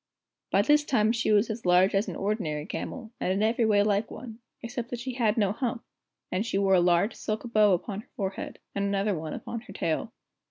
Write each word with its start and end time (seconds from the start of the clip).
By 0.49 0.63
this 0.63 0.83
time 0.83 1.11
she 1.11 1.31
was 1.31 1.51
as 1.51 1.63
large 1.63 1.93
as 1.93 2.07
an 2.07 2.15
ordinary 2.15 2.65
camel, 2.65 3.11
and 3.19 3.31
in 3.31 3.43
every 3.43 3.65
way 3.67 3.83
like 3.83 4.09
one, 4.09 4.39
except 4.63 4.89
that 4.89 4.99
she 4.99 5.13
had 5.13 5.37
no 5.37 5.51
hump, 5.51 5.83
and 6.31 6.43
she 6.43 6.57
wore 6.57 6.73
a 6.73 6.79
large 6.81 7.13
silk 7.13 7.43
bow 7.53 7.73
upon 7.73 8.01
her 8.01 8.09
forehead, 8.15 8.57
and 8.73 8.83
another 8.83 9.13
one 9.15 9.35
upon 9.35 9.61
her 9.61 9.73
tail. 9.73 10.11